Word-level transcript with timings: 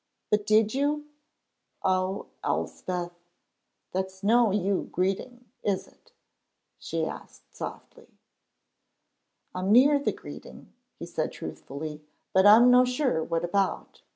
"But 0.31 0.47
did 0.47 0.73
you?" 0.73 1.05
"Oh, 1.83 2.25
Elspeth!" 2.43 3.11
"That's 3.91 4.23
no 4.23 4.49
you 4.49 4.89
greeting, 4.91 5.45
is 5.61 5.87
it?" 5.87 6.11
she 6.79 7.05
asked, 7.05 7.53
softly. 7.55 8.07
"I'm 9.53 9.71
near 9.71 9.99
the 9.99 10.11
greeting," 10.11 10.73
he 10.97 11.05
said 11.05 11.31
truthfully, 11.31 12.01
"but 12.33 12.47
I'm 12.47 12.71
no 12.71 12.83
sure 12.83 13.23
what 13.23 13.43
about." 13.45 14.01